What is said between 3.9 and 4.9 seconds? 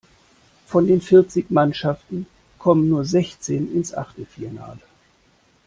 Achtelfinale.